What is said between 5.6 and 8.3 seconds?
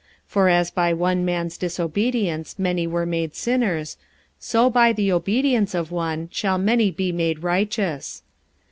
of one shall many be made righteous.